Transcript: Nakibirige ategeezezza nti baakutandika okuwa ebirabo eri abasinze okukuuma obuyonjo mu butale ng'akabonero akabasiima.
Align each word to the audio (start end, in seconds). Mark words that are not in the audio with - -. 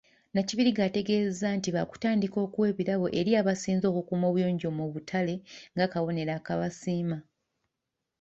Nakibirige 0.33 0.81
ategeezezza 0.87 1.47
nti 1.57 1.69
baakutandika 1.75 2.37
okuwa 2.45 2.65
ebirabo 2.71 3.05
eri 3.19 3.31
abasinze 3.41 3.85
okukuuma 3.91 4.25
obuyonjo 4.27 4.69
mu 4.77 4.85
butale 4.93 5.35
ng'akabonero 5.73 6.31
akabasiima. 6.39 7.17